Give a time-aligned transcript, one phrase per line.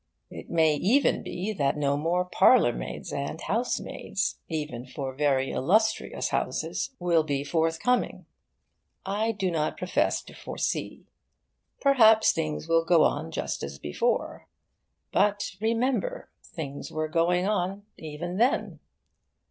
[0.31, 6.95] It may even be that no more parlourmaids and housemaids, even for very illustrious houses,
[6.97, 8.25] will be forthcoming.
[9.05, 11.05] I do not profess to foresee.
[11.79, 14.47] Perhaps things will go on just as before.
[15.11, 18.79] But remember: things were going on, even then.